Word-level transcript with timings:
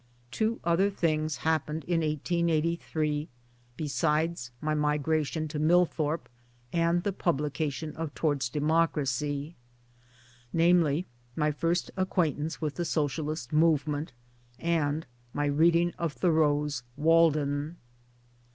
Two 0.31 0.59
other 0.63 0.89
things 0.89 1.37
happened 1.45 1.83
in 1.83 1.99
1883 1.99 3.29
besides 3.77 4.49
my 4.59 4.73
migration 4.73 5.47
to 5.49 5.59
Millthorpe, 5.59 6.27
and 6.73 7.03
publication 7.19 7.95
of 7.95 8.11
Towards 8.15 8.47
f 8.49 8.51
Democracy 8.51 9.55
namely, 10.51 11.05
my 11.35 11.51
first 11.51 11.91
acquaintance 11.95 12.59
with 12.59 12.77
the 12.77 12.83
Socialist 12.83 13.53
movement, 13.53 14.11
and 14.57 15.05
my 15.35 15.45
reading 15.45 15.93
of 15.99 16.13
Thoreau's 16.13 16.81
Wjalden. 16.97 17.75